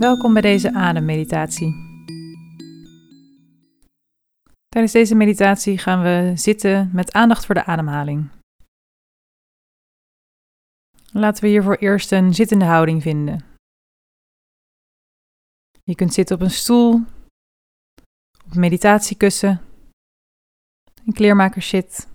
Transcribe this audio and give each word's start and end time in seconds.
Welkom 0.00 0.32
bij 0.32 0.42
deze 0.42 0.74
ademmeditatie. 0.74 1.74
Tijdens 4.68 4.92
deze 4.92 5.14
meditatie 5.14 5.78
gaan 5.78 6.02
we 6.02 6.32
zitten 6.36 6.90
met 6.92 7.12
aandacht 7.12 7.46
voor 7.46 7.54
de 7.54 7.64
ademhaling. 7.64 8.30
Laten 11.12 11.42
we 11.42 11.48
hiervoor 11.48 11.76
eerst 11.76 12.12
een 12.12 12.34
zittende 12.34 12.64
houding 12.64 13.02
vinden. 13.02 13.44
Je 15.84 15.94
kunt 15.94 16.14
zitten 16.14 16.36
op 16.36 16.42
een 16.42 16.50
stoel, 16.50 16.94
op 18.44 18.52
een 18.52 18.60
meditatiekussen, 18.60 19.60
een 21.06 21.12
kleermakerszit. 21.12 22.08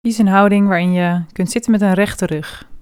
Kies 0.00 0.18
een 0.18 0.26
houding 0.26 0.68
waarin 0.68 0.92
je 0.92 1.24
kunt 1.32 1.50
zitten 1.50 1.70
met 1.70 1.80
een 1.80 1.94
rechte 1.94 2.26
rug. 2.26 2.72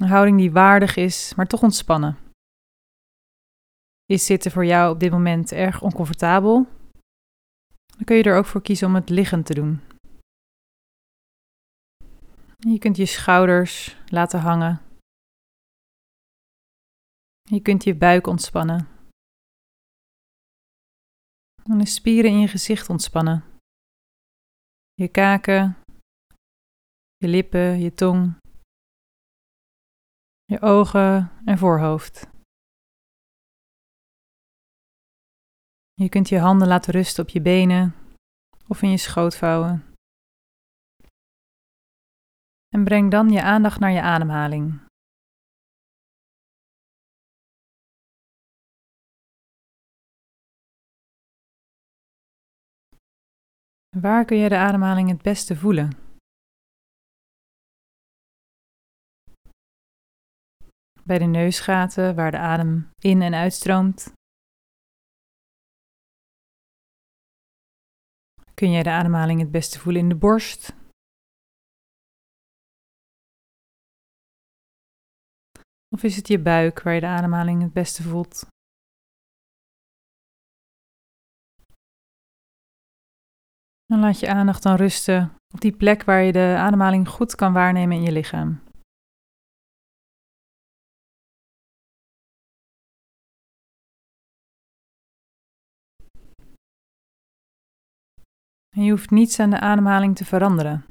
Een 0.00 0.08
houding 0.08 0.38
die 0.38 0.52
waardig 0.52 0.96
is, 0.96 1.34
maar 1.34 1.46
toch 1.46 1.62
ontspannen. 1.62 2.18
Is 4.04 4.26
zitten 4.26 4.50
voor 4.50 4.64
jou 4.64 4.94
op 4.94 5.00
dit 5.00 5.10
moment 5.10 5.52
erg 5.52 5.82
oncomfortabel? 5.82 6.66
Dan 7.86 8.04
kun 8.04 8.16
je 8.16 8.22
er 8.22 8.36
ook 8.36 8.46
voor 8.46 8.62
kiezen 8.62 8.86
om 8.86 8.94
het 8.94 9.08
liggend 9.08 9.46
te 9.46 9.54
doen. 9.54 9.80
Je 12.56 12.78
kunt 12.78 12.96
je 12.96 13.06
schouders 13.06 13.96
laten 14.06 14.40
hangen. 14.40 14.82
Je 17.42 17.60
kunt 17.60 17.84
je 17.84 17.94
buik 17.94 18.26
ontspannen. 18.26 18.88
En 21.62 21.78
de 21.78 21.86
spieren 21.86 22.30
in 22.30 22.40
je 22.40 22.48
gezicht 22.48 22.88
ontspannen. 22.88 23.44
Je 24.94 25.08
kaken, 25.08 25.76
je 27.16 27.28
lippen, 27.28 27.80
je 27.80 27.94
tong 27.94 28.38
je 30.50 30.60
ogen 30.60 31.30
en 31.44 31.58
voorhoofd. 31.58 32.28
Je 35.92 36.08
kunt 36.08 36.28
je 36.28 36.38
handen 36.38 36.68
laten 36.68 36.92
rusten 36.92 37.24
op 37.24 37.30
je 37.30 37.40
benen 37.40 37.94
of 38.68 38.82
in 38.82 38.90
je 38.90 38.96
schoot 38.96 39.36
vouwen. 39.36 39.94
En 42.68 42.84
breng 42.84 43.10
dan 43.10 43.28
je 43.28 43.42
aandacht 43.42 43.80
naar 43.80 43.90
je 43.90 44.02
ademhaling. 44.02 44.80
Waar 54.00 54.24
kun 54.24 54.36
je 54.36 54.48
de 54.48 54.56
ademhaling 54.56 55.08
het 55.08 55.22
beste 55.22 55.56
voelen? 55.56 55.99
Bij 61.04 61.18
de 61.18 61.24
neusgaten 61.24 62.14
waar 62.14 62.30
de 62.30 62.38
adem 62.38 62.90
in 62.98 63.22
en 63.22 63.34
uitstroomt. 63.34 64.12
Kun 68.54 68.70
je 68.70 68.82
de 68.82 68.90
ademhaling 68.90 69.40
het 69.40 69.50
beste 69.50 69.78
voelen 69.78 70.02
in 70.02 70.08
de 70.08 70.16
borst? 70.16 70.74
Of 75.88 76.02
is 76.02 76.16
het 76.16 76.28
je 76.28 76.38
buik 76.38 76.82
waar 76.82 76.94
je 76.94 77.00
de 77.00 77.06
ademhaling 77.06 77.62
het 77.62 77.72
beste 77.72 78.02
voelt? 78.02 78.46
En 83.86 83.98
laat 83.98 84.20
je 84.20 84.28
aandacht 84.28 84.62
dan 84.62 84.76
rusten 84.76 85.36
op 85.54 85.60
die 85.60 85.76
plek 85.76 86.04
waar 86.04 86.22
je 86.22 86.32
de 86.32 86.54
ademhaling 86.58 87.08
goed 87.08 87.34
kan 87.34 87.52
waarnemen 87.52 87.96
in 87.96 88.02
je 88.02 88.12
lichaam. 88.12 88.69
En 98.76 98.82
je 98.82 98.90
hoeft 98.90 99.10
niets 99.10 99.38
aan 99.38 99.50
de 99.50 99.60
ademhaling 99.60 100.16
te 100.16 100.24
veranderen. 100.24 100.84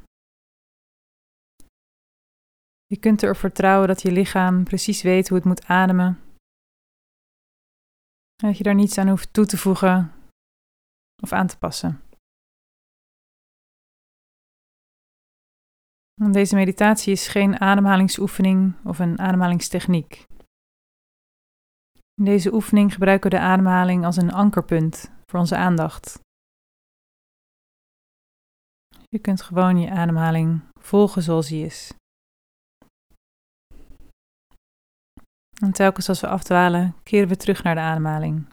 Je 2.86 3.00
kunt 3.00 3.24
erop 3.24 3.38
vertrouwen 3.38 3.88
dat 3.88 4.02
je 4.02 4.12
lichaam 4.12 4.64
precies 4.64 5.02
weet 5.02 5.28
hoe 5.28 5.38
het 5.38 5.48
moet 5.48 5.66
ademen. 5.66 6.20
En 8.36 8.48
dat 8.48 8.58
je 8.58 8.64
daar 8.64 8.76
niets 8.76 8.98
aan 8.98 9.08
hoeft 9.08 9.34
toe 9.34 9.46
te 9.46 9.58
voegen 9.58 10.12
of 11.24 11.32
aan 11.32 11.48
te 11.48 11.58
passen. 11.58 12.02
Deze 16.32 16.56
meditatie 16.56 17.12
is 17.12 17.28
geen 17.28 17.60
ademhalingsoefening 17.60 18.86
of 18.86 19.00
een 19.00 19.20
ademhalingstechniek. 19.20 20.26
In 22.14 22.26
deze 22.26 22.54
oefening 22.54 22.94
gebruiken 22.94 23.30
we 23.30 23.38
de 23.38 23.44
ademhaling 23.44 24.06
als 24.06 24.18
een 24.18 24.32
ankerpunt 24.32 25.12
voor 25.26 25.40
onze 25.40 25.56
aandacht. 25.56 26.20
Je 29.10 29.20
kunt 29.20 29.42
gewoon 29.42 29.80
je 29.80 29.90
ademhaling 29.90 30.62
volgen 30.82 31.22
zoals 31.22 31.48
die 31.48 31.66
is. 31.66 31.94
En 35.62 35.72
telkens 35.72 36.10
als 36.10 36.22
we 36.22 36.28
afdwalen, 36.28 36.96
keren 37.04 37.28
we 37.28 37.36
terug 37.36 37.64
naar 37.64 37.76
de 37.76 37.82
ademhaling. 37.82 38.48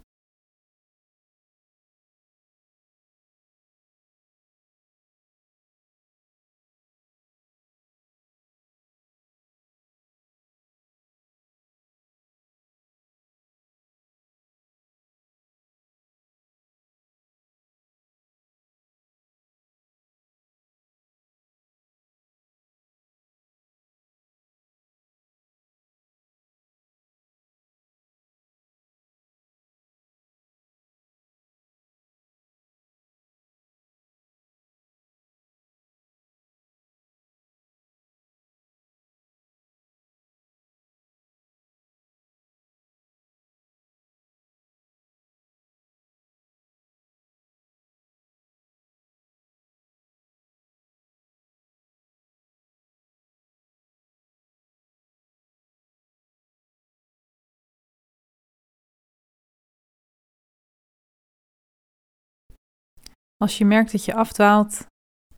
Als 63.37 63.59
je 63.59 63.65
merkt 63.65 63.93
dat 63.93 64.05
je 64.05 64.15
afdwaalt, 64.15 64.87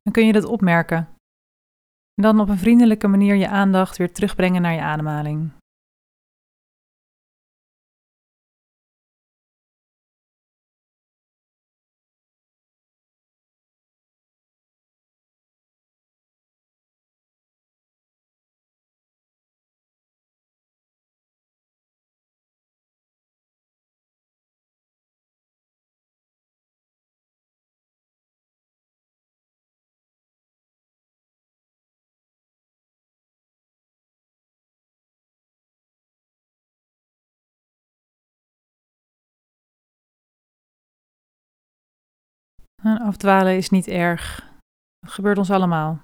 dan 0.02 0.12
kun 0.12 0.26
je 0.26 0.32
dat 0.32 0.44
opmerken. 0.44 0.96
En 2.14 2.22
dan 2.22 2.40
op 2.40 2.48
een 2.48 2.58
vriendelijke 2.58 3.08
manier 3.08 3.34
je 3.34 3.48
aandacht 3.48 3.96
weer 3.96 4.12
terugbrengen 4.12 4.62
naar 4.62 4.74
je 4.74 4.80
ademhaling. 4.80 5.52
Afdwalen 42.96 43.56
is 43.56 43.70
niet 43.70 43.88
erg. 43.88 44.50
Dat 44.98 45.12
gebeurt 45.12 45.38
ons 45.38 45.50
allemaal. 45.50 46.00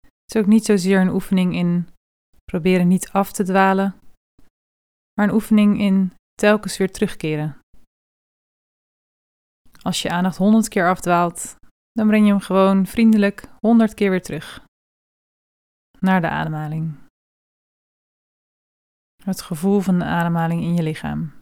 Het 0.00 0.34
is 0.34 0.40
ook 0.40 0.46
niet 0.46 0.64
zozeer 0.64 1.00
een 1.00 1.12
oefening 1.12 1.54
in 1.54 1.88
proberen 2.44 2.88
niet 2.88 3.10
af 3.10 3.32
te 3.32 3.44
dwalen, 3.44 3.94
maar 5.12 5.28
een 5.28 5.34
oefening 5.34 5.80
in 5.80 6.12
telkens 6.34 6.76
weer 6.76 6.92
terugkeren. 6.92 7.58
Als 9.82 10.02
je 10.02 10.10
aandacht 10.10 10.36
honderd 10.36 10.68
keer 10.68 10.88
afdwaalt, 10.88 11.56
dan 11.92 12.06
breng 12.06 12.24
je 12.24 12.30
hem 12.30 12.40
gewoon 12.40 12.86
vriendelijk 12.86 13.48
honderd 13.60 13.94
keer 13.94 14.10
weer 14.10 14.22
terug 14.22 14.64
naar 15.98 16.20
de 16.20 16.28
ademhaling. 16.28 16.96
Het 19.22 19.42
gevoel 19.42 19.80
van 19.80 19.98
de 19.98 20.04
ademhaling 20.04 20.62
in 20.62 20.74
je 20.74 20.82
lichaam. 20.82 21.35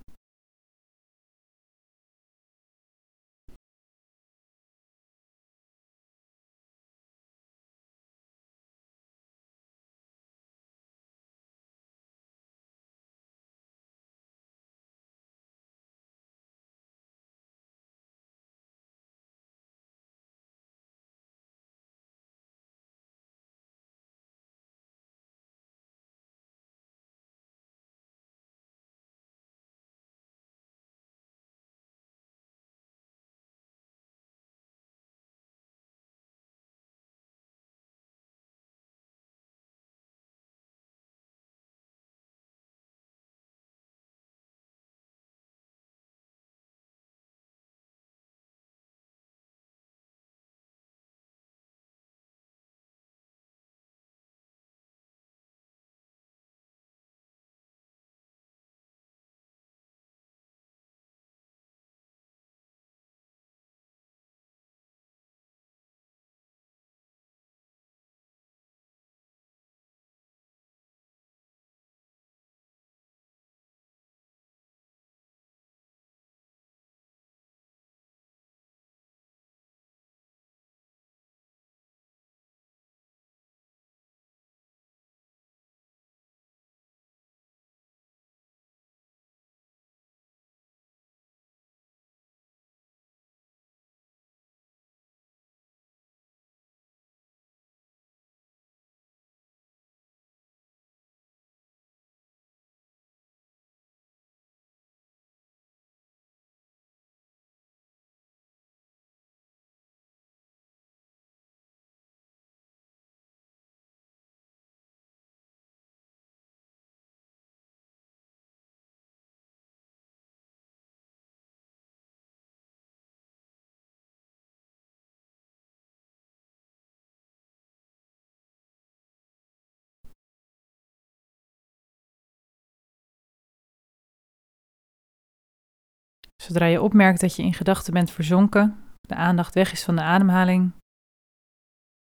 Zodra 136.44 136.66
je 136.66 136.82
opmerkt 136.82 137.20
dat 137.20 137.36
je 137.36 137.42
in 137.42 137.54
gedachten 137.54 137.92
bent 137.92 138.10
verzonken, 138.10 138.84
de 139.00 139.14
aandacht 139.14 139.54
weg 139.54 139.72
is 139.72 139.84
van 139.84 139.96
de 139.96 140.02
ademhaling, 140.02 140.72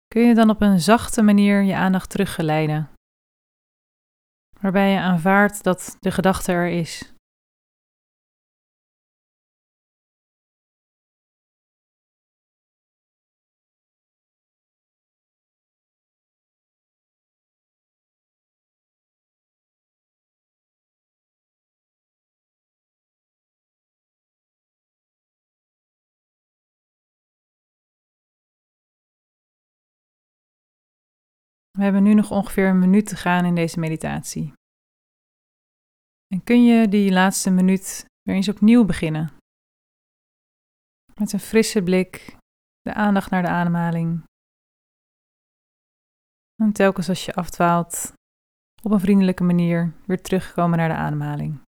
kun 0.07 0.21
je 0.21 0.35
dan 0.35 0.49
op 0.49 0.61
een 0.61 0.79
zachte 0.79 1.21
manier 1.21 1.61
je 1.61 1.75
aandacht 1.75 2.09
teruggeleiden, 2.09 2.89
waarbij 4.61 4.91
je 4.91 4.99
aanvaardt 4.99 5.63
dat 5.63 5.97
de 5.99 6.11
gedachte 6.11 6.51
er 6.51 6.67
is. 6.67 7.13
We 31.77 31.83
hebben 31.83 32.03
nu 32.03 32.13
nog 32.13 32.31
ongeveer 32.31 32.67
een 32.67 32.79
minuut 32.79 33.07
te 33.07 33.15
gaan 33.15 33.45
in 33.45 33.55
deze 33.55 33.79
meditatie. 33.79 34.53
En 36.27 36.43
kun 36.43 36.63
je 36.63 36.87
die 36.87 37.11
laatste 37.11 37.49
minuut 37.49 38.05
weer 38.21 38.35
eens 38.35 38.49
opnieuw 38.49 38.85
beginnen? 38.85 39.31
Met 41.15 41.33
een 41.33 41.39
frisse 41.39 41.83
blik, 41.83 42.37
de 42.81 42.93
aandacht 42.93 43.29
naar 43.29 43.41
de 43.41 43.47
ademhaling. 43.47 44.23
En 46.63 46.71
telkens 46.71 47.09
als 47.09 47.25
je 47.25 47.33
afdwaalt, 47.33 48.13
op 48.83 48.91
een 48.91 48.99
vriendelijke 48.99 49.43
manier 49.43 49.93
weer 50.05 50.21
terugkomen 50.21 50.77
naar 50.77 50.89
de 50.89 50.95
ademhaling. 50.95 51.66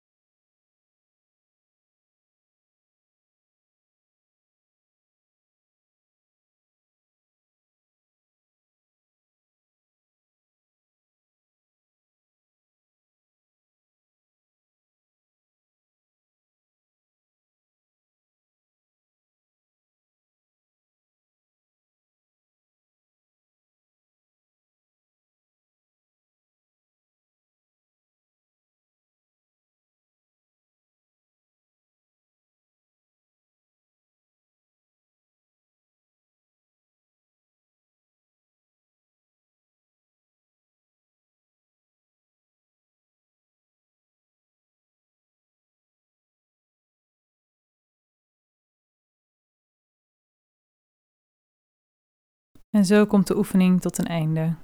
En 52.76 52.84
zo 52.84 53.06
komt 53.06 53.26
de 53.26 53.36
oefening 53.36 53.80
tot 53.80 53.98
een 53.98 54.06
einde. 54.06 54.56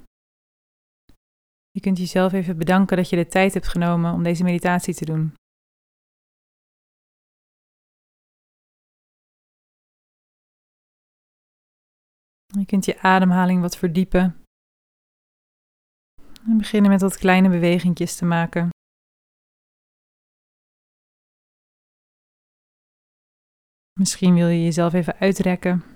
Je 1.71 1.81
kunt 1.81 1.99
jezelf 1.99 2.33
even 2.33 2.59
bedanken 2.59 2.97
dat 2.97 3.11
je 3.11 3.16
de 3.16 3.26
tijd 3.26 3.54
hebt 3.54 3.69
genomen 3.69 4.12
om 4.12 4.23
deze 4.23 4.45
meditatie 4.45 4.95
te 4.95 5.04
doen. 5.04 5.35
Je 12.47 12.66
kunt 12.66 12.85
je 12.85 13.00
ademhaling 13.00 13.61
wat 13.61 13.76
verdiepen. 13.76 14.45
En 16.47 16.59
beginnen 16.59 16.90
met 16.90 17.00
wat 17.00 17.16
kleine 17.16 17.49
bewegingjes 17.49 18.16
te 18.16 18.25
maken. 18.25 18.69
Misschien 24.00 24.35
wil 24.35 24.49
je 24.49 24.62
jezelf 24.62 24.92
even 24.92 25.16
uitrekken. 25.16 25.91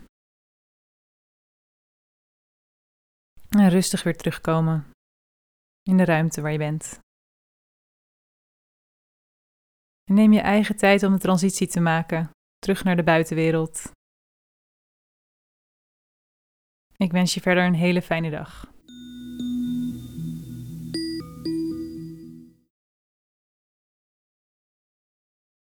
En 3.56 3.68
rustig 3.68 4.02
weer 4.02 4.16
terugkomen 4.16 4.90
in 5.82 5.96
de 5.96 6.04
ruimte 6.04 6.40
waar 6.40 6.52
je 6.52 6.58
bent. 6.58 6.98
En 10.04 10.14
neem 10.14 10.32
je 10.32 10.40
eigen 10.40 10.76
tijd 10.76 11.02
om 11.02 11.12
de 11.12 11.18
transitie 11.18 11.66
te 11.66 11.80
maken, 11.80 12.30
terug 12.58 12.84
naar 12.84 12.96
de 12.96 13.02
buitenwereld. 13.02 13.90
Ik 16.96 17.12
wens 17.12 17.34
je 17.34 17.40
verder 17.40 17.64
een 17.64 17.74
hele 17.74 18.02
fijne 18.02 18.30
dag. 18.30 18.75